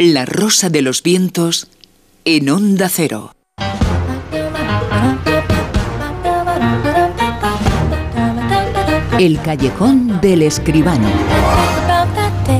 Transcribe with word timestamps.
La 0.00 0.24
rosa 0.24 0.70
de 0.70 0.80
los 0.80 1.02
vientos 1.02 1.66
en 2.24 2.50
onda 2.50 2.88
cero. 2.88 3.32
El 9.18 9.42
callejón 9.42 10.20
del 10.20 10.42
escribano. 10.42 11.08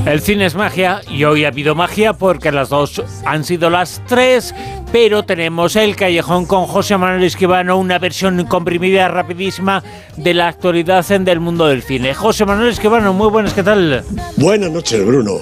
El 0.04 0.21
cine 0.21 0.46
es 0.46 0.56
magia 0.56 1.01
y 1.09 1.22
hoy 1.22 1.45
ha 1.45 1.48
habido 1.48 1.77
magia 1.77 2.12
porque 2.12 2.51
las 2.51 2.71
dos 2.71 3.04
han 3.24 3.45
sido 3.45 3.70
las 3.70 4.02
tres, 4.09 4.52
pero 4.93 5.23
tenemos 5.23 5.77
el 5.77 5.96
callejón 5.96 6.46
con 6.46 6.66
José 6.66 6.96
Manuel 6.96 7.25
Escribano, 7.25 7.77
una 7.77 7.98
versión 7.98 8.45
comprimida 8.46 9.09
rapidísima 9.09 9.82
de 10.16 10.34
la 10.34 10.48
actualidad 10.48 11.05
del 11.07 11.41
mundo 11.41 11.66
del 11.66 11.82
cine. 11.82 12.14
José 12.14 12.45
Manuel 12.45 12.70
Escribano, 12.70 13.12
muy 13.12 13.29
buenas, 13.29 13.52
¿qué 13.52 13.62
tal? 13.62 14.02
Buenas 14.37 14.70
noches, 14.70 15.05
Bruno. 15.05 15.41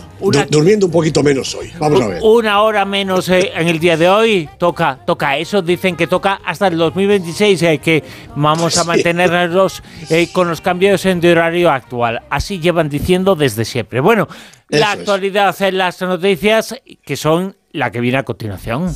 durmiendo 0.50 0.86
un 0.86 0.92
poquito 0.92 1.22
menos 1.22 1.54
hoy. 1.54 1.70
Vamos 1.78 2.00
a 2.00 2.09
ver. 2.09 2.20
Una 2.22 2.62
hora 2.62 2.84
menos 2.84 3.28
eh, 3.28 3.52
en 3.54 3.68
el 3.68 3.78
día 3.78 3.96
de 3.96 4.09
hoy. 4.09 4.48
Toca, 4.59 4.98
toca 5.06 5.36
eso. 5.36 5.62
Dicen 5.62 5.97
que 5.97 6.06
toca 6.06 6.41
hasta 6.44 6.66
el 6.66 6.77
2026, 6.77 7.62
eh, 7.62 7.78
que 7.78 8.02
vamos 8.34 8.77
a 8.78 8.84
mantenernos 8.84 9.83
eh, 10.10 10.28
con 10.33 10.48
los 10.48 10.60
cambios 10.60 11.06
en 11.06 11.20
de 11.20 11.33
horario 11.33 11.70
actual. 11.70 12.22
Así 12.30 12.58
llevan 12.58 12.88
diciendo 12.88 13.36
desde 13.36 13.64
siempre. 13.64 14.00
Bueno, 14.00 14.28
la 14.69 14.92
actualidad 14.92 15.55
en 15.62 15.78
las 15.78 16.00
noticias 16.00 16.74
que 17.05 17.16
son 17.16 17.56
la 17.76 17.90
que 17.90 18.00
viene 18.00 18.18
a 18.18 18.24
continuación. 18.24 18.94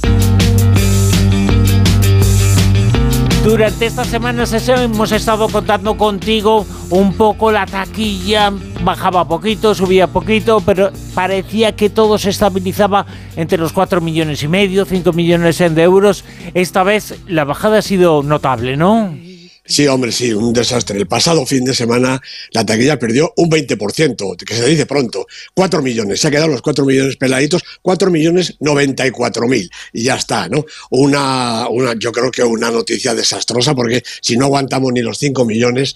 Durante 3.44 3.86
estas 3.86 4.06
semanas 4.08 4.52
hemos 4.68 5.12
estado 5.12 5.48
contando 5.48 5.96
contigo 5.96 6.66
un 6.90 7.14
poco 7.14 7.50
la 7.50 7.64
taquilla, 7.64 8.52
bajaba 8.84 9.26
poquito, 9.26 9.74
subía 9.74 10.06
poquito, 10.08 10.60
pero 10.60 10.90
parecía 11.14 11.74
que 11.74 11.88
todo 11.88 12.18
se 12.18 12.30
estabilizaba 12.30 13.06
entre 13.36 13.56
los 13.56 13.72
4 13.72 14.02
millones 14.02 14.42
y 14.42 14.48
medio, 14.48 14.84
5 14.84 15.12
millones 15.14 15.58
de 15.58 15.82
euros. 15.82 16.24
Esta 16.52 16.82
vez 16.82 17.18
la 17.26 17.44
bajada 17.44 17.78
ha 17.78 17.82
sido 17.82 18.22
notable, 18.22 18.76
¿no? 18.76 19.14
Sí, 19.70 19.86
hombre, 19.86 20.10
sí, 20.10 20.32
un 20.32 20.52
desastre. 20.52 20.98
El 20.98 21.06
pasado 21.06 21.46
fin 21.46 21.64
de 21.64 21.76
semana 21.76 22.20
la 22.50 22.66
taquilla 22.66 22.98
perdió 22.98 23.32
un 23.36 23.48
20%, 23.48 24.36
que 24.36 24.54
se 24.56 24.66
dice 24.66 24.84
pronto. 24.84 25.28
4 25.54 25.80
millones, 25.80 26.20
se 26.20 26.26
ha 26.26 26.30
quedado 26.32 26.48
los 26.48 26.60
4 26.60 26.84
millones 26.84 27.16
peladitos, 27.16 27.62
4 27.80 28.10
millones 28.10 28.56
94 28.58 29.46
mil. 29.46 29.70
Y 29.92 30.02
ya 30.02 30.16
está, 30.16 30.48
¿no? 30.48 30.66
Una, 30.90 31.68
una, 31.68 31.94
yo 31.96 32.10
creo 32.10 32.32
que 32.32 32.42
una 32.42 32.72
noticia 32.72 33.14
desastrosa, 33.14 33.72
porque 33.76 34.02
si 34.20 34.36
no 34.36 34.46
aguantamos 34.46 34.92
ni 34.92 35.02
los 35.02 35.18
5 35.18 35.44
millones, 35.44 35.94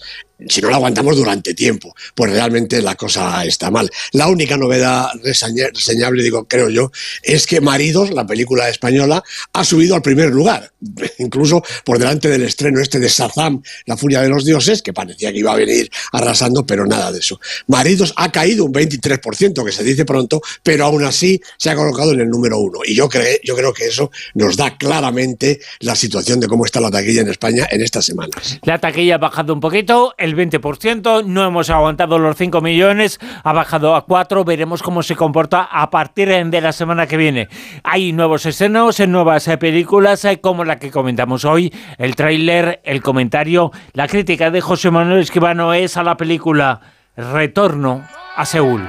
si 0.48 0.60
no 0.60 0.70
la 0.70 0.76
aguantamos 0.76 1.16
durante 1.16 1.54
tiempo, 1.54 1.94
pues 2.14 2.32
realmente 2.32 2.82
la 2.82 2.94
cosa 2.94 3.44
está 3.44 3.70
mal. 3.70 3.90
La 4.12 4.28
única 4.28 4.56
novedad 4.56 5.08
reseñable, 5.22 6.22
digo, 6.22 6.46
creo 6.46 6.70
yo, 6.70 6.90
es 7.22 7.46
que 7.46 7.60
Maridos, 7.60 8.10
la 8.10 8.26
película 8.26 8.68
española, 8.68 9.22
ha 9.52 9.64
subido 9.64 9.94
al 9.94 10.02
primer 10.02 10.30
lugar, 10.30 10.72
incluso 11.18 11.62
por 11.84 11.98
delante 11.98 12.28
del 12.28 12.42
estreno 12.42 12.80
este 12.80 12.98
de 12.98 13.08
Shazam, 13.08 13.62
La 13.86 13.96
furia 13.96 14.20
de 14.22 14.28
los 14.28 14.44
dioses, 14.44 14.82
que 14.82 14.92
parecía 14.92 15.32
que 15.32 15.38
iba 15.38 15.52
a 15.52 15.56
venir 15.56 15.90
arrasando, 16.12 16.66
pero 16.66 16.86
nada 16.86 17.12
de 17.12 17.20
eso. 17.20 17.40
Maridos 17.66 18.12
ha 18.16 18.30
caído 18.32 18.64
un 18.64 18.72
23%, 18.72 19.64
que 19.64 19.72
se 19.72 19.84
dice 19.84 20.04
pronto, 20.04 20.42
pero 20.62 20.86
aún 20.86 21.04
así 21.04 21.40
se 21.58 21.70
ha 21.70 21.76
colocado 21.76 22.12
en 22.12 22.20
el 22.20 22.28
número 22.28 22.58
uno. 22.58 22.80
Y 22.84 22.94
yo, 22.94 23.08
creo, 23.08 23.38
yo 23.42 23.54
creo 23.56 23.72
que 23.72 23.86
eso 23.86 24.10
nos 24.34 24.56
da 24.56 24.76
claramente 24.76 25.60
la 25.80 25.94
situación 25.94 26.40
de 26.40 26.48
cómo 26.48 26.64
está 26.64 26.80
la 26.80 26.90
taquilla 26.90 27.22
en 27.22 27.28
España 27.28 27.66
en 27.70 27.82
estas 27.82 28.04
semanas. 28.04 28.58
La 28.62 28.78
taquilla 28.78 29.16
ha 29.16 29.18
bajado 29.18 29.54
un 29.54 29.60
poquito, 29.60 30.14
el 30.24 30.36
20%, 30.36 31.24
no 31.24 31.44
hemos 31.44 31.70
aguantado 31.70 32.18
los 32.18 32.36
5 32.36 32.60
millones, 32.60 33.20
ha 33.42 33.52
bajado 33.52 33.94
a 33.94 34.06
4, 34.06 34.44
veremos 34.44 34.82
cómo 34.82 35.02
se 35.02 35.14
comporta 35.16 35.68
a 35.70 35.90
partir 35.90 36.28
de 36.28 36.60
la 36.60 36.72
semana 36.72 37.06
que 37.06 37.16
viene. 37.16 37.48
Hay 37.82 38.12
nuevos 38.12 38.46
escenos, 38.46 38.98
nuevas 39.06 39.46
eh, 39.48 39.58
películas 39.58 40.26
como 40.40 40.64
la 40.64 40.78
que 40.78 40.90
comentamos 40.90 41.44
hoy, 41.44 41.72
el 41.98 42.16
tráiler, 42.16 42.80
el 42.84 43.02
comentario, 43.02 43.70
la 43.92 44.08
crítica 44.08 44.50
de 44.50 44.60
José 44.60 44.90
Manuel 44.90 45.20
Esquivano 45.20 45.74
es 45.74 45.96
a 45.96 46.02
la 46.02 46.16
película 46.16 46.80
Retorno 47.16 48.02
a 48.36 48.44
Seúl. 48.44 48.88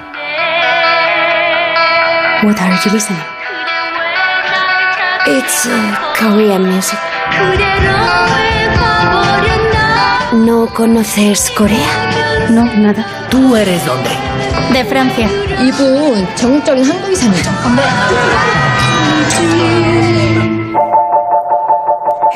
It's 5.28 5.66
uh, 5.66 6.60
music. 6.60 7.00
¿No 10.33 10.67
conoces 10.67 11.51
Corea? 11.57 12.49
No, 12.51 12.65
nada. 12.77 13.05
¿Tú 13.31 13.57
eres 13.57 13.85
dónde? 13.85 14.11
De 14.73 14.85
Francia. 14.85 15.29
이분 15.61 16.27
정적인 16.37 16.85
한국이상이죠. 16.85 17.51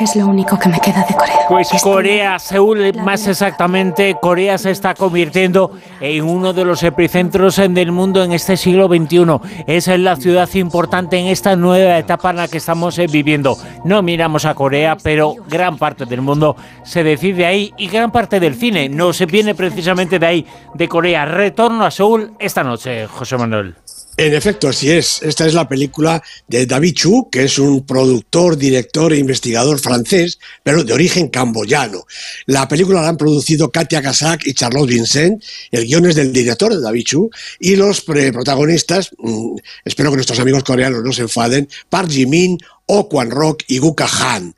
es 0.00 0.16
lo 0.16 0.26
único 0.26 0.58
que 0.58 0.70
me 0.70 0.80
queda 0.80 1.04
de 1.06 1.14
Corea. 1.14 1.36
Pues 1.46 1.68
Corea, 1.82 2.38
Seúl, 2.38 2.94
más 3.04 3.26
exactamente, 3.26 4.16
Corea 4.18 4.56
se 4.56 4.70
está 4.70 4.94
convirtiendo 4.94 5.72
en 6.00 6.24
uno 6.24 6.54
de 6.54 6.64
los 6.64 6.82
epicentros 6.82 7.56
del 7.56 7.92
mundo 7.92 8.24
en 8.24 8.32
este 8.32 8.56
siglo 8.56 8.88
XXI. 8.88 9.64
Es 9.66 9.88
la 9.88 10.16
ciudad 10.16 10.48
importante 10.54 11.18
en 11.18 11.26
esta 11.26 11.54
nueva 11.54 11.98
etapa 11.98 12.30
en 12.30 12.36
la 12.36 12.48
que 12.48 12.56
estamos 12.56 12.98
eh, 12.98 13.08
viviendo. 13.08 13.58
No 13.84 14.00
miramos 14.00 14.46
a 14.46 14.54
Corea, 14.54 14.96
pero 15.02 15.34
gran 15.48 15.76
parte 15.76 16.06
del 16.06 16.22
mundo 16.22 16.56
se 16.82 17.04
decide 17.04 17.44
ahí 17.44 17.74
y 17.76 17.88
gran 17.88 18.10
parte 18.10 18.40
del 18.40 18.54
cine 18.54 18.88
no 18.88 19.12
se 19.12 19.26
viene 19.26 19.54
precisamente 19.54 20.18
de 20.18 20.26
ahí, 20.26 20.46
de 20.72 20.88
Corea. 20.88 21.26
Retorno 21.26 21.84
a 21.84 21.90
Seúl 21.90 22.32
esta 22.38 22.64
noche, 22.64 23.06
José 23.06 23.36
Manuel. 23.36 23.76
En 24.20 24.34
efecto, 24.34 24.68
así 24.68 24.90
es. 24.90 25.22
Esta 25.22 25.46
es 25.46 25.54
la 25.54 25.66
película 25.66 26.22
de 26.46 26.66
David 26.66 26.92
Chu, 26.92 27.30
que 27.32 27.44
es 27.44 27.58
un 27.58 27.86
productor, 27.86 28.58
director 28.58 29.14
e 29.14 29.16
investigador 29.16 29.78
francés, 29.78 30.38
pero 30.62 30.84
de 30.84 30.92
origen 30.92 31.28
camboyano. 31.28 32.04
La 32.44 32.68
película 32.68 33.00
la 33.00 33.08
han 33.08 33.16
producido 33.16 33.70
Katia 33.70 34.02
Kazak 34.02 34.46
y 34.46 34.52
Charlotte 34.52 34.90
Vincent. 34.90 35.42
El 35.70 35.86
guion 35.86 36.04
es 36.04 36.16
del 36.16 36.34
director 36.34 36.74
de 36.74 36.82
David 36.82 37.04
Chu. 37.04 37.30
Y 37.60 37.76
los 37.76 38.02
protagonistas, 38.02 39.08
mm, 39.16 39.56
espero 39.86 40.10
que 40.10 40.16
nuestros 40.16 40.38
amigos 40.38 40.64
coreanos 40.64 41.02
no 41.02 41.12
se 41.14 41.22
enfaden, 41.22 41.66
Park 41.88 42.10
Ji-min, 42.10 42.58
Oh 42.84 43.08
Kwan-rock 43.08 43.62
y 43.68 43.78
Gu 43.78 43.94
Ka-han. 43.94 44.54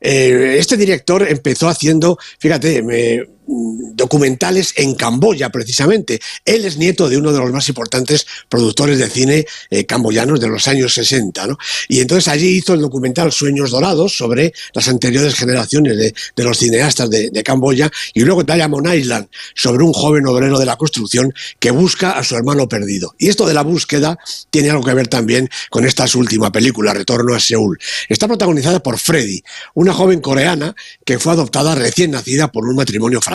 Eh, 0.00 0.56
este 0.58 0.76
director 0.76 1.24
empezó 1.26 1.68
haciendo, 1.68 2.18
fíjate, 2.40 2.82
me, 2.82 3.22
documentales 3.46 4.72
en 4.76 4.94
Camboya, 4.94 5.50
precisamente. 5.50 6.20
Él 6.44 6.64
es 6.64 6.76
nieto 6.76 7.08
de 7.08 7.18
uno 7.18 7.32
de 7.32 7.38
los 7.38 7.52
más 7.52 7.68
importantes 7.68 8.26
productores 8.48 8.98
de 8.98 9.08
cine 9.08 9.46
eh, 9.70 9.84
camboyanos 9.84 10.40
de 10.40 10.48
los 10.48 10.66
años 10.68 10.94
60, 10.94 11.46
¿no? 11.46 11.58
Y 11.88 12.00
entonces 12.00 12.28
allí 12.28 12.48
hizo 12.48 12.74
el 12.74 12.80
documental 12.80 13.32
Sueños 13.32 13.70
Dorados 13.70 14.16
sobre 14.16 14.52
las 14.72 14.88
anteriores 14.88 15.34
generaciones 15.34 15.96
de, 15.96 16.44
los 16.44 16.58
cineastas 16.58 17.10
de, 17.10 17.44
Camboya 17.44 17.90
y 18.14 18.20
luego 18.20 18.42
Diamond 18.42 18.94
Island 18.94 19.28
sobre 19.54 19.84
un 19.84 19.92
joven 19.92 20.26
obrero 20.26 20.58
de 20.58 20.64
la 20.64 20.76
construcción 20.76 21.32
que 21.58 21.70
busca 21.70 22.12
a 22.12 22.24
su 22.24 22.36
hermano 22.36 22.68
perdido. 22.68 23.14
Y 23.18 23.28
esto 23.28 23.46
de 23.46 23.52
la 23.52 23.62
búsqueda 23.62 24.18
tiene 24.50 24.70
algo 24.70 24.82
que 24.82 24.94
ver 24.94 25.08
también 25.08 25.50
con 25.68 25.84
esta 25.84 26.06
su 26.06 26.20
última 26.20 26.50
película, 26.50 26.94
Retorno 26.94 27.34
a 27.34 27.40
Seúl. 27.40 27.78
Está 28.08 28.26
protagonizada 28.26 28.82
por 28.82 28.98
Freddy, 28.98 29.42
una 29.74 29.92
joven 29.92 30.20
coreana 30.20 30.74
que 31.04 31.18
fue 31.18 31.32
adoptada 31.32 31.74
recién 31.74 32.12
nacida 32.12 32.50
por 32.50 32.66
un 32.66 32.76
matrimonio 32.76 33.20
francés 33.20 33.33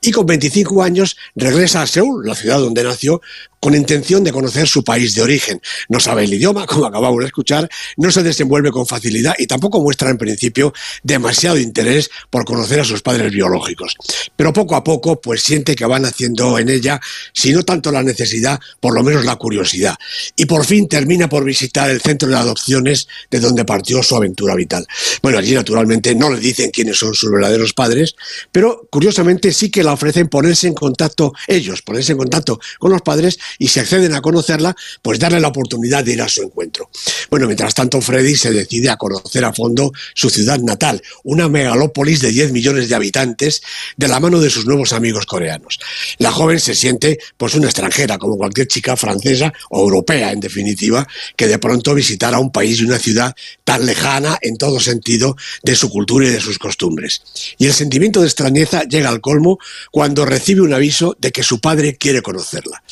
y 0.00 0.10
con 0.10 0.26
25 0.26 0.82
años 0.82 1.16
regresa 1.34 1.82
a 1.82 1.86
Seúl, 1.86 2.26
la 2.26 2.34
ciudad 2.34 2.58
donde 2.58 2.84
nació, 2.84 3.20
con 3.60 3.74
intención 3.74 4.24
de 4.24 4.32
conocer 4.32 4.68
su 4.68 4.84
país 4.84 5.14
de 5.14 5.22
origen. 5.22 5.60
No 5.88 6.00
sabe 6.00 6.24
el 6.24 6.34
idioma, 6.34 6.66
como 6.66 6.86
acabamos 6.86 7.20
de 7.20 7.26
escuchar, 7.26 7.68
no 7.96 8.10
se 8.10 8.22
desenvuelve 8.22 8.70
con 8.70 8.86
facilidad 8.86 9.34
y 9.38 9.46
tampoco 9.46 9.80
muestra 9.80 10.10
en 10.10 10.18
principio 10.18 10.72
demasiado 11.02 11.58
interés 11.58 12.10
por 12.30 12.44
conocer 12.44 12.80
a 12.80 12.84
sus 12.84 13.02
padres 13.02 13.32
biológicos. 13.32 13.96
Pero 14.36 14.52
poco 14.52 14.76
a 14.76 14.84
poco, 14.84 15.20
pues 15.20 15.42
siente 15.42 15.74
que 15.74 15.84
van 15.84 16.04
haciendo 16.04 16.58
en 16.58 16.68
ella, 16.68 17.00
si 17.32 17.52
no 17.52 17.62
tanto 17.62 17.90
la 17.90 18.02
necesidad, 18.02 18.60
por 18.80 18.94
lo 18.94 19.02
menos 19.02 19.24
la 19.24 19.36
curiosidad. 19.36 19.96
Y 20.36 20.46
por 20.46 20.64
fin 20.64 20.88
termina 20.88 21.28
por 21.28 21.44
visitar 21.44 21.90
el 21.90 22.00
centro 22.00 22.28
de 22.28 22.36
adopciones 22.36 23.08
de 23.30 23.40
donde 23.40 23.64
partió 23.64 24.02
su 24.02 24.16
aventura 24.16 24.54
vital. 24.54 24.86
Bueno, 25.22 25.38
allí 25.38 25.54
naturalmente 25.54 26.14
no 26.14 26.30
le 26.30 26.40
dicen 26.40 26.70
quiénes 26.70 26.98
son 26.98 27.14
sus 27.14 27.30
verdaderos 27.30 27.72
padres, 27.72 28.14
pero 28.52 28.86
curiosamente 28.90 29.52
sí 29.52 29.70
que 29.70 29.82
la 29.82 29.92
ofrecen 29.92 30.28
ponerse 30.28 30.66
en 30.66 30.74
contacto, 30.74 31.32
ellos, 31.46 31.82
ponerse 31.82 32.12
en 32.12 32.18
contacto 32.18 32.60
con 32.78 32.92
los 32.92 33.02
padres 33.02 33.38
y 33.58 33.68
si 33.68 33.80
acceden 33.80 34.14
a 34.14 34.20
conocerla, 34.20 34.74
pues 35.02 35.18
darle 35.18 35.40
la 35.40 35.48
oportunidad 35.48 36.04
de 36.04 36.12
ir 36.12 36.22
a 36.22 36.28
su 36.28 36.42
encuentro. 36.42 36.90
Bueno, 37.30 37.46
mientras 37.46 37.74
tanto, 37.74 38.00
Freddy 38.00 38.36
se 38.36 38.50
decide 38.50 38.90
a 38.90 38.96
conocer 38.96 39.44
a 39.44 39.52
fondo 39.52 39.92
su 40.14 40.30
ciudad 40.30 40.58
natal, 40.58 41.02
una 41.24 41.48
megalópolis 41.48 42.20
de 42.20 42.30
10 42.30 42.52
millones 42.52 42.88
de 42.88 42.94
habitantes, 42.94 43.62
de 43.96 44.08
la 44.08 44.20
mano 44.20 44.40
de 44.40 44.50
sus 44.50 44.66
nuevos 44.66 44.92
amigos 44.92 45.26
coreanos. 45.26 45.78
La 46.18 46.32
joven 46.32 46.60
se 46.60 46.74
siente 46.74 47.18
pues 47.36 47.54
una 47.54 47.66
extranjera, 47.66 48.18
como 48.18 48.36
cualquier 48.36 48.66
chica 48.66 48.96
francesa 48.96 49.52
o 49.70 49.80
europea, 49.80 50.32
en 50.32 50.40
definitiva, 50.40 51.06
que 51.36 51.46
de 51.46 51.58
pronto 51.58 51.94
visitara 51.94 52.38
un 52.38 52.52
país 52.52 52.80
y 52.80 52.84
una 52.84 52.98
ciudad 52.98 53.34
tan 53.64 53.86
lejana 53.86 54.38
en 54.42 54.56
todo 54.56 54.80
sentido 54.80 55.36
de 55.62 55.76
su 55.76 55.90
cultura 55.90 56.26
y 56.26 56.30
de 56.30 56.40
sus 56.40 56.58
costumbres. 56.58 57.22
Y 57.58 57.66
el 57.66 57.74
sentimiento 57.74 58.20
de 58.20 58.26
extrañeza 58.26 58.84
llega 58.84 59.08
al 59.08 59.20
colmo 59.20 59.58
cuando 59.90 60.24
recibe 60.24 60.62
un 60.62 60.72
aviso 60.72 61.16
de 61.18 61.32
que 61.32 61.42
su 61.42 61.60
padre 61.60 61.96
quiere 61.96 62.22
conocerla. 62.22 62.82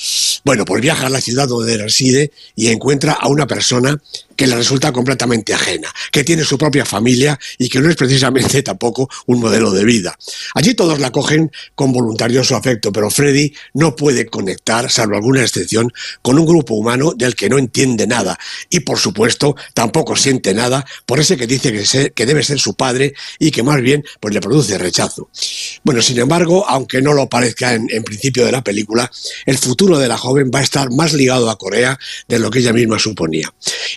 Bueno, 0.46 0.64
pues 0.64 0.80
viaja 0.80 1.08
a 1.08 1.10
la 1.10 1.20
ciudad 1.20 1.48
donde 1.48 1.76
reside 1.76 2.30
y 2.54 2.68
encuentra 2.68 3.14
a 3.14 3.26
una 3.26 3.48
persona 3.48 4.00
que 4.36 4.46
le 4.46 4.54
resulta 4.54 4.92
completamente 4.92 5.54
ajena, 5.54 5.92
que 6.12 6.24
tiene 6.24 6.44
su 6.44 6.58
propia 6.58 6.84
familia 6.84 7.38
y 7.58 7.68
que 7.68 7.80
no 7.80 7.90
es 7.90 7.96
precisamente 7.96 8.62
tampoco 8.62 9.08
un 9.26 9.40
modelo 9.40 9.70
de 9.70 9.84
vida. 9.84 10.16
Allí 10.54 10.74
todos 10.74 11.00
la 11.00 11.10
cogen 11.10 11.50
con 11.74 11.92
voluntarioso 11.92 12.56
afecto, 12.56 12.92
pero 12.92 13.10
Freddy 13.10 13.52
no 13.74 13.96
puede 13.96 14.26
conectar, 14.26 14.90
salvo 14.90 15.16
alguna 15.16 15.42
excepción, 15.42 15.92
con 16.22 16.38
un 16.38 16.46
grupo 16.46 16.74
humano 16.74 17.12
del 17.16 17.34
que 17.34 17.48
no 17.48 17.58
entiende 17.58 18.06
nada 18.06 18.38
y, 18.70 18.80
por 18.80 18.98
supuesto, 18.98 19.56
tampoco 19.74 20.16
siente 20.16 20.54
nada 20.54 20.84
por 21.06 21.20
ese 21.20 21.36
que 21.36 21.46
dice 21.46 21.72
que, 21.72 22.12
que 22.12 22.26
debe 22.26 22.42
ser 22.42 22.58
su 22.58 22.74
padre 22.74 23.14
y 23.38 23.50
que 23.50 23.62
más 23.62 23.80
bien 23.80 24.04
pues, 24.20 24.34
le 24.34 24.40
produce 24.40 24.78
rechazo. 24.78 25.30
Bueno, 25.82 26.02
sin 26.02 26.18
embargo, 26.18 26.66
aunque 26.68 27.00
no 27.00 27.12
lo 27.12 27.28
parezca 27.28 27.74
en, 27.74 27.86
en 27.90 28.04
principio 28.04 28.44
de 28.44 28.52
la 28.52 28.62
película, 28.62 29.10
el 29.46 29.58
futuro 29.58 29.98
de 29.98 30.08
la 30.08 30.18
joven 30.18 30.50
va 30.54 30.60
a 30.60 30.62
estar 30.62 30.90
más 30.90 31.12
ligado 31.12 31.50
a 31.50 31.58
Corea 31.58 31.98
de 32.28 32.38
lo 32.38 32.50
que 32.50 32.58
ella 32.58 32.72
misma 32.72 32.98
suponía. 32.98 33.52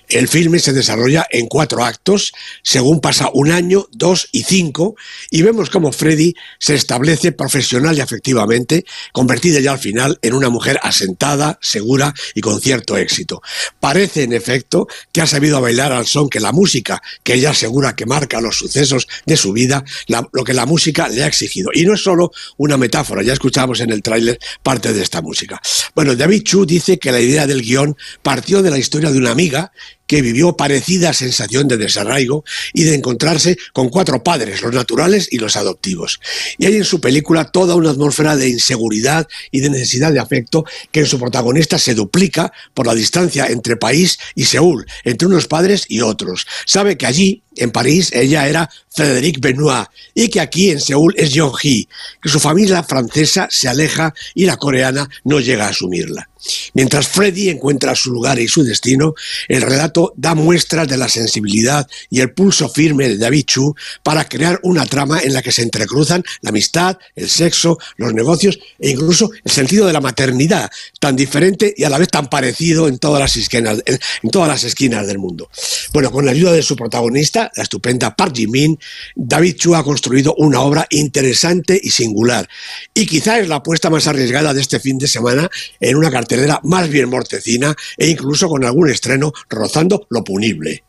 El 0.08 0.29
filme 0.30 0.60
se 0.60 0.74
desarrolla 0.74 1.28
en 1.30 1.48
cuatro 1.48 1.84
actos, 1.84 2.32
según 2.64 3.02
pasa 3.02 3.30
un 3.34 3.52
año, 3.52 3.88
dos 3.92 4.30
y 4.32 4.44
cinco, 4.44 4.96
y 5.30 5.42
vemos 5.42 5.70
cómo 5.70 5.92
Freddy 5.92 6.34
se 6.60 6.76
establece 6.76 7.32
profesional 7.32 7.98
y 7.98 8.02
afectivamente, 8.02 8.86
convertida 9.12 9.60
ya 9.60 9.72
al 9.72 9.80
final 9.80 10.20
en 10.22 10.34
una 10.34 10.50
mujer 10.50 10.80
asentada, 10.84 11.58
segura 11.62 12.14
y 12.36 12.42
con 12.42 12.62
cierto 12.62 12.98
éxito. 12.98 13.42
Parece, 13.80 14.24
en 14.24 14.34
efecto, 14.34 14.88
que 15.12 15.22
ha 15.22 15.28
sabido 15.28 15.60
bailar 15.60 15.92
al 15.92 16.06
son 16.06 16.30
que 16.30 16.40
la 16.40 16.52
música, 16.52 17.02
que 17.24 17.34
ella 17.34 17.52
asegura 17.52 17.96
que 17.96 18.06
marca 18.06 18.42
los 18.42 18.58
sucesos 18.58 19.08
de 19.26 19.38
su 19.38 19.54
vida, 19.54 19.84
lo 20.32 20.44
que 20.44 20.54
la 20.54 20.66
música 20.66 21.08
le 21.10 21.24
ha 21.24 21.28
exigido. 21.28 21.72
Y 21.74 21.86
no 21.86 21.94
es 21.94 22.04
solo 22.04 22.32
una 22.58 22.78
metáfora, 22.78 23.24
ya 23.24 23.34
escuchamos 23.34 23.80
en 23.82 23.92
el 23.92 24.02
tráiler 24.02 24.40
parte 24.64 24.94
de 24.94 25.02
esta 25.02 25.22
música. 25.22 25.62
Bueno, 25.96 26.16
David 26.16 26.44
Chu 26.44 26.66
dice 26.66 27.00
que 27.00 27.12
la 27.12 27.20
idea 27.20 27.48
del 27.48 27.62
guion 27.62 27.96
partió 28.22 28.62
de 28.62 28.70
la 28.70 28.78
historia 28.78 29.12
de 29.12 29.18
una 29.18 29.32
amiga 29.32 29.72
que 30.10 30.24
vivió 30.24 30.58
parecida 30.58 31.14
sensación 31.14 31.68
de 31.68 31.78
desarraigo 31.78 32.44
y 32.74 32.84
de 32.84 32.96
encontrarse 32.96 33.60
con 33.74 33.90
cuatro 33.90 34.24
padres, 34.24 34.64
los 34.64 34.74
naturales 34.74 35.28
y 35.30 35.38
los 35.38 35.56
adoptivos. 35.56 36.20
Y 36.58 36.66
hay 36.66 36.78
en 36.78 36.84
su 36.84 37.00
película 37.00 37.46
toda 37.46 37.76
una 37.76 37.92
atmósfera 37.92 38.36
de 38.36 38.50
inseguridad 38.50 39.28
y 39.52 39.60
de 39.60 39.70
necesidad 39.70 40.12
de 40.12 40.20
afecto 40.20 40.66
que 40.92 41.02
en 41.02 41.06
su 41.06 41.20
protagonista 41.20 41.78
se 41.78 41.94
duplica 41.94 42.52
por 42.74 42.88
la 42.88 42.96
distancia 42.96 43.46
entre 43.46 43.78
país 43.78 44.18
y 44.34 44.46
Seúl, 44.46 44.88
entre 45.04 45.28
unos 45.28 45.46
padres 45.46 45.86
y 45.88 46.02
otros. 46.02 46.48
Sabe 46.66 46.98
que 46.98 47.06
allí, 47.06 47.44
en 47.60 47.72
París, 47.72 48.10
ella 48.14 48.48
era 48.48 48.70
Frédéric 48.90 49.40
Benoit 49.40 49.88
y 50.14 50.30
que 50.30 50.42
aquí 50.42 50.72
en 50.72 50.80
Seúl 50.80 51.14
es 51.18 51.32
Jeong 51.32 51.56
Hee, 51.62 51.88
que 52.22 52.30
su 52.30 52.40
familia 52.40 52.84
francesa 52.84 53.48
se 53.50 53.68
aleja 53.68 54.14
y 54.34 54.46
la 54.46 54.58
coreana 54.58 55.10
no 55.24 55.40
llega 55.40 55.68
a 55.68 55.70
asumirla. 55.70 56.30
Mientras 56.74 57.08
Freddy 57.08 57.50
encuentra 57.50 57.96
su 57.96 58.12
lugar 58.12 58.40
y 58.40 58.48
su 58.48 58.64
destino, 58.64 59.14
el 59.48 59.62
relato 59.62 60.14
da 60.16 60.36
muestras 60.36 60.88
de 60.88 60.98
la 60.98 61.10
sensibilidad 61.10 61.88
y 62.10 62.22
el 62.22 62.32
pulso 62.32 62.70
firme 62.70 63.10
de 63.10 63.18
David 63.18 63.46
Chu 63.46 63.76
para 64.04 64.28
crear 64.28 64.60
una 64.64 64.86
trama 64.86 65.20
en 65.22 65.34
la 65.34 65.42
que 65.42 65.52
se 65.52 65.64
entrecruzan 65.64 66.24
la 66.42 66.50
amistad, 66.50 66.98
el 67.16 67.30
sexo, 67.30 67.78
los 67.98 68.14
negocios 68.14 68.58
e 68.80 68.92
incluso 68.92 69.32
el 69.44 69.52
sentido 69.52 69.86
de 69.86 69.94
la 69.94 70.02
maternidad, 70.02 70.70
tan 71.00 71.16
diferente 71.16 71.74
y 71.76 71.84
a 71.84 71.90
la 71.90 71.98
vez 71.98 72.08
tan 72.08 72.30
parecido 72.30 72.88
en 72.88 73.00
todas 73.00 73.20
las 73.20 73.36
esquinas, 73.36 73.84
en 73.86 74.30
todas 74.32 74.48
las 74.48 74.64
esquinas 74.64 75.08
del 75.08 75.20
mundo. 75.20 75.50
Bueno, 75.92 76.12
con 76.12 76.26
la 76.26 76.32
ayuda 76.32 76.54
de 76.54 76.64
su 76.64 76.76
protagonista, 76.76 77.49
la 77.56 77.64
estupenda 77.64 78.16
Park 78.16 78.34
Ji-min, 78.36 78.78
David 79.16 79.56
Chu 79.56 79.76
ha 79.76 79.84
construido 79.84 80.36
una 80.38 80.62
obra 80.62 80.88
interesante 80.90 81.80
y 81.82 81.90
singular. 81.90 82.48
Y 82.94 83.06
quizá 83.06 83.40
es 83.40 83.48
la 83.48 83.58
apuesta 83.58 83.90
más 83.90 84.08
arriesgada 84.08 84.54
de 84.54 84.62
este 84.62 84.80
fin 84.80 84.98
de 84.98 85.08
semana 85.08 85.50
en 85.80 85.96
una 85.96 86.12
cartelera 86.12 86.60
más 86.64 86.90
bien 86.90 87.10
mortecina 87.10 87.76
e 87.98 88.10
incluso 88.10 88.48
con 88.48 88.64
algún 88.64 88.90
estreno 88.90 89.34
rozando 89.50 90.08
lo 90.10 90.24
punible. 90.24 90.84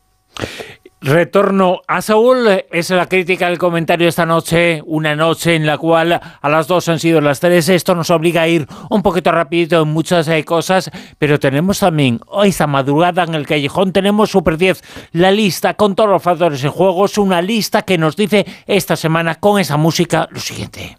Retorno 1.01 1.81
a 1.87 2.01
Saúl. 2.03 2.47
Es 2.71 2.91
la 2.91 3.09
crítica 3.09 3.49
del 3.49 3.57
comentario 3.57 4.07
esta 4.07 4.27
noche, 4.27 4.83
una 4.85 5.15
noche 5.15 5.55
en 5.55 5.65
la 5.65 5.79
cual 5.79 6.13
a 6.13 6.49
las 6.49 6.67
dos 6.67 6.87
han 6.89 6.99
sido 6.99 7.19
las 7.21 7.39
tres. 7.39 7.69
Esto 7.69 7.95
nos 7.95 8.11
obliga 8.11 8.43
a 8.43 8.47
ir 8.47 8.67
un 8.91 9.01
poquito 9.01 9.31
rapidito 9.31 9.81
en 9.81 9.87
muchas 9.87 10.27
eh, 10.27 10.45
cosas, 10.45 10.91
pero 11.17 11.39
tenemos 11.39 11.79
también 11.79 12.19
hoy 12.27 12.49
esta 12.49 12.67
madrugada 12.67 13.23
en 13.23 13.33
el 13.33 13.47
callejón 13.47 13.91
tenemos 13.91 14.29
Super 14.29 14.57
10, 14.57 14.83
la 15.13 15.31
lista 15.31 15.73
con 15.73 15.95
todos 15.95 16.09
los 16.09 16.21
factores 16.21 16.63
en 16.63 16.69
juegos, 16.71 17.17
una 17.17 17.41
lista 17.41 17.81
que 17.81 17.97
nos 17.97 18.15
dice 18.15 18.45
esta 18.67 18.95
semana 18.95 19.35
con 19.35 19.59
esa 19.59 19.77
música 19.77 20.27
lo 20.31 20.39
siguiente 20.39 20.97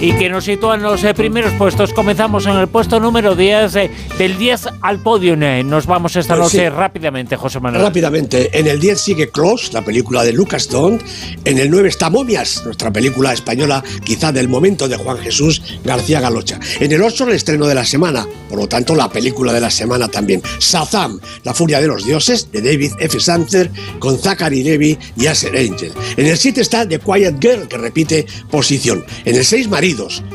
y 0.00 0.12
que 0.12 0.28
nos 0.28 0.44
sitúan 0.44 0.82
los 0.82 1.02
eh, 1.02 1.12
primeros 1.12 1.52
puestos. 1.54 1.92
Comenzamos 1.92 2.46
en 2.46 2.56
el 2.56 2.68
puesto 2.68 3.00
número 3.00 3.34
10, 3.34 3.76
eh, 3.76 3.90
del 4.16 4.38
10 4.38 4.68
al 4.80 5.00
podio. 5.00 5.34
Eh. 5.34 5.64
Nos 5.64 5.86
vamos 5.86 6.14
esta 6.14 6.36
pues 6.36 6.54
noche 6.54 6.70
rápidamente, 6.70 7.36
José 7.36 7.58
Manuel. 7.58 7.82
Rápidamente. 7.82 8.56
En 8.58 8.68
el 8.68 8.78
10 8.78 9.00
sigue 9.00 9.28
Close, 9.30 9.72
la 9.72 9.84
película 9.84 10.22
de 10.22 10.32
Lucas 10.32 10.68
Don. 10.68 11.02
En 11.44 11.58
el 11.58 11.70
9 11.70 11.88
está 11.88 12.10
Momias, 12.10 12.62
nuestra 12.64 12.92
película 12.92 13.32
española, 13.32 13.82
quizá 14.04 14.30
del 14.30 14.48
momento 14.48 14.86
de 14.86 14.96
Juan 14.96 15.18
Jesús 15.18 15.62
García 15.84 16.20
Galocha. 16.20 16.60
En 16.78 16.92
el 16.92 17.02
8 17.02 17.28
el 17.28 17.34
estreno 17.34 17.66
de 17.66 17.74
la 17.74 17.84
semana, 17.84 18.26
por 18.48 18.58
lo 18.58 18.68
tanto 18.68 18.94
la 18.94 19.10
película 19.10 19.52
de 19.52 19.60
la 19.60 19.70
semana 19.70 20.06
también. 20.08 20.42
Sazam, 20.58 21.18
La 21.42 21.54
furia 21.54 21.80
de 21.80 21.88
los 21.88 22.04
dioses, 22.04 22.52
de 22.52 22.62
David 22.62 22.92
F. 23.00 23.18
Santher, 23.18 23.70
con 23.98 24.16
Zachary 24.18 24.62
Levy 24.62 24.96
y 25.16 25.26
Aser 25.26 25.56
Angel. 25.56 25.92
En 26.16 26.26
el 26.26 26.38
7 26.38 26.60
está 26.60 26.86
The 26.86 27.00
Quiet 27.00 27.36
Girl, 27.40 27.66
que 27.66 27.78
repite 27.78 28.26
posición. 28.48 29.04
En 29.24 29.34
el 29.34 29.44
6 29.44 29.68
María 29.68 29.87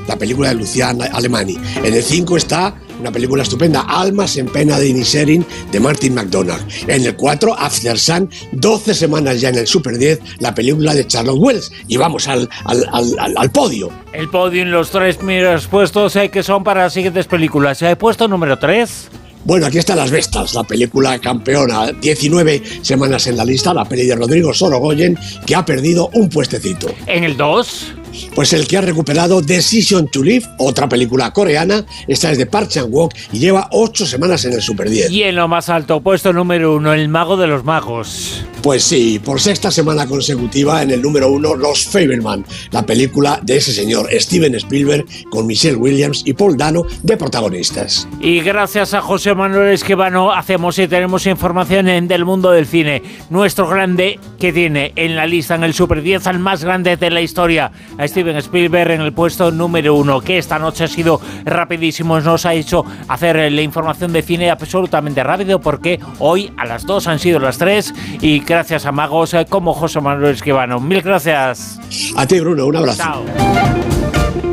la 0.08 0.18
película 0.18 0.50
de 0.50 0.56
Lucian 0.56 1.02
Alemani. 1.02 1.58
En 1.84 1.94
el 1.94 2.04
5 2.04 2.38
está 2.38 2.76
una 3.00 3.12
película 3.12 3.44
estupenda, 3.44 3.82
Almas 3.82 4.38
en 4.38 4.48
pena 4.48 4.80
de 4.80 4.88
Inisherin, 4.88 5.46
de 5.72 5.80
Martin 5.80 6.14
McDonagh. 6.14 6.62
En 6.88 7.06
el 7.06 7.16
4, 7.16 7.54
After 7.54 8.00
Sun, 8.00 8.30
12 8.54 8.94
semanas 8.94 9.42
ya 9.42 9.50
en 9.50 9.56
el 9.56 9.68
Super 9.68 9.98
10, 9.98 10.20
la 10.40 10.56
película 10.56 10.94
de 10.94 11.06
Charlotte 11.06 11.38
Wells. 11.38 11.72
Y 11.88 11.98
vamos 11.98 12.28
al, 12.28 12.50
al, 12.66 13.52
podio. 13.52 13.92
El 14.14 14.30
podio 14.30 14.62
en 14.62 14.72
los 14.72 14.90
tres 14.90 15.18
primeros 15.18 15.68
puestos 15.68 16.16
eh, 16.16 16.30
que 16.30 16.44
son 16.44 16.64
para 16.64 16.84
las 16.84 16.94
siguientes 16.94 17.28
películas. 17.28 17.82
¿El 17.82 17.98
puesto 17.98 18.28
número 18.28 18.58
3? 18.58 19.10
Bueno, 19.46 19.66
aquí 19.66 19.80
están 19.80 19.98
Las 19.98 20.10
Vestas, 20.10 20.54
la 20.54 20.64
película 20.64 21.20
campeona, 21.20 21.92
19 21.92 22.64
semanas 22.82 23.28
en 23.28 23.36
la 23.36 23.44
lista, 23.44 23.74
la 23.74 23.84
peli 23.84 24.06
de 24.06 24.16
Rodrigo 24.16 24.54
Sorogoyen, 24.54 25.20
que 25.46 25.54
ha 25.54 25.66
perdido 25.66 26.10
un 26.14 26.30
puestecito. 26.30 26.88
¿En 27.06 27.26
el 27.26 27.36
2? 27.36 27.96
Pues 28.36 28.54
el 28.54 28.68
que 28.68 28.78
ha 28.78 28.82
recuperado 28.82 29.42
Decision 29.42 30.08
to 30.08 30.24
Live, 30.24 30.46
otra 30.58 30.88
película 30.88 31.32
coreana, 31.32 31.86
esta 32.08 32.32
es 32.32 32.38
de 32.38 32.46
Park 32.46 32.70
Chan-wook 32.70 33.14
y 33.32 33.40
lleva 33.40 33.68
ocho 33.72 34.06
semanas 34.06 34.46
en 34.46 34.54
el 34.54 34.62
Super 34.62 34.90
10. 34.90 35.12
Y 35.12 35.24
en 35.24 35.36
lo 35.36 35.48
más 35.48 35.70
alto, 35.70 36.02
puesto 36.02 36.34
número 36.34 36.76
uno, 36.76 36.94
El 36.94 37.10
Mago 37.10 37.38
de 37.38 37.48
los 37.48 37.64
Magos. 37.64 38.44
Pues 38.64 38.86
sí, 38.86 39.20
por 39.20 39.42
sexta 39.42 39.72
semana 39.72 40.08
consecutiva 40.08 40.82
en 40.82 40.92
el 40.92 41.02
número 41.02 41.30
uno, 41.30 41.54
Los 41.54 41.86
Faberman, 41.86 42.46
la 42.72 42.86
película 42.86 43.42
de 43.44 43.58
ese 43.58 43.74
señor 43.74 44.08
Steven 44.14 44.56
Spielberg 44.56 45.06
con 45.30 45.46
Michelle 45.46 45.76
Williams 45.76 46.24
y 46.26 46.32
Paul 46.32 46.56
Dano 46.56 46.84
de 47.02 47.18
protagonistas. 47.18 48.08
Y 48.22 48.40
gracias 48.40 48.94
a 48.94 49.02
José 49.02 49.36
Manuel 49.36 49.74
Esquivano 49.74 50.32
hacemos 50.32 50.80
y 50.80 50.88
tenemos 50.88 51.26
información 51.26 51.90
en 51.90 52.08
del 52.08 52.24
mundo 52.24 52.52
del 52.52 52.66
cine. 52.66 53.04
Nuestro 53.30 53.68
grande 53.68 54.18
que 54.40 54.54
tiene 54.54 54.94
en 54.96 55.18
la 55.18 55.28
lista 55.28 55.56
en 55.56 55.66
el 55.66 55.74
Super 55.74 56.02
10 56.02 56.26
al 56.28 56.40
más 56.40 56.64
grande 56.64 56.96
de 56.96 57.12
la 57.12 57.20
historia 57.20 57.70
Steven 58.00 58.38
Spielberg 58.38 58.92
en 58.92 59.02
el 59.02 59.12
puesto 59.12 59.52
número 59.52 59.94
uno, 59.94 60.22
que 60.22 60.38
esta 60.38 60.58
noche 60.58 60.86
ha 60.86 60.88
sido 60.88 61.20
rapidísimo, 61.44 62.18
nos 62.22 62.46
ha 62.46 62.54
hecho 62.54 62.86
hacer 63.10 63.52
la 63.52 63.62
información 63.62 64.14
de 64.14 64.22
cine 64.22 64.50
absolutamente 64.50 65.22
rápido, 65.22 65.60
porque 65.60 66.00
hoy 66.20 66.50
a 66.56 66.66
las 66.66 66.86
dos 66.86 67.08
han 67.08 67.20
sido 67.20 67.40
las 67.40 67.58
tres, 67.58 67.94
y 68.22 68.40
gracias 68.54 68.86
a 68.86 68.92
magos 68.92 69.34
eh, 69.34 69.48
como 69.50 69.74
José 69.74 70.00
Manuel 70.00 70.36
Esquivano. 70.36 70.80
Mil 70.80 71.02
gracias. 71.02 71.80
A 72.16 72.28
ti, 72.28 72.40
Bruno, 72.40 72.68
un 72.68 72.76
abrazo. 72.76 73.02
Chao. 73.02 73.26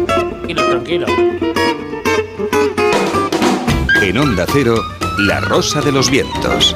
Tranquilo, 0.06 0.64
tranquilo. 0.70 1.06
En 4.00 4.16
Onda 4.16 4.46
Cero, 4.50 4.76
La 5.18 5.40
Rosa 5.40 5.82
de 5.82 5.92
los 5.92 6.10
Vientos. 6.10 6.74